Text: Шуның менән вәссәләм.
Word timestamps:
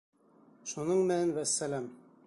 Шуның 0.71 1.05
менән 1.13 1.35
вәссәләм. 1.37 1.91